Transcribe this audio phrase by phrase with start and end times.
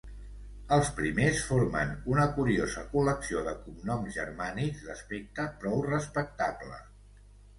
[0.77, 6.83] Els primers formen una curiosa col·lecció de cognoms germànics d'aspecte prou respectable.